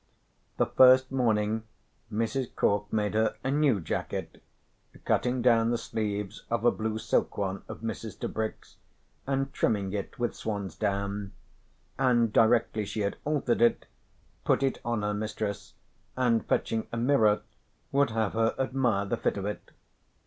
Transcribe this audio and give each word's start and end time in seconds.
The 0.57 0.65
first 0.65 1.11
morning 1.11 1.61
Mrs. 2.11 2.55
Cork 2.55 2.91
made 2.91 3.13
her 3.13 3.35
a 3.43 3.51
new 3.51 3.79
jacket, 3.79 4.41
cutting 5.05 5.43
down 5.43 5.69
the 5.69 5.77
sleeves 5.77 6.43
of 6.49 6.65
a 6.65 6.71
blue 6.71 6.97
silk 6.97 7.37
one 7.37 7.61
of 7.67 7.81
Mrs. 7.81 8.17
Tebrick's 8.19 8.77
and 9.27 9.53
trimming 9.53 9.93
it 9.93 10.17
with 10.17 10.33
swan's 10.33 10.75
down, 10.75 11.33
and 11.99 12.33
directly 12.33 12.83
she 12.83 13.01
had 13.01 13.17
altered 13.25 13.61
it, 13.61 13.85
put 14.43 14.63
it 14.63 14.79
on 14.83 15.03
her 15.03 15.13
mistress, 15.13 15.75
and 16.17 16.47
fetching 16.47 16.87
a 16.91 16.97
mirror 16.97 17.43
would 17.91 18.09
have 18.09 18.33
her 18.33 18.55
admire 18.57 19.05
the 19.05 19.17
fit 19.17 19.37
of 19.37 19.45
it. 19.45 19.69